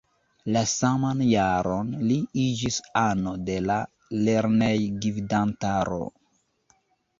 La 0.53 0.61
saman 0.69 1.19
jaron 1.31 1.91
li 2.05 2.17
iĝis 2.45 2.81
ano 3.03 3.35
de 3.51 3.59
la 3.67 3.77
lernejgvidantaro. 4.25 6.03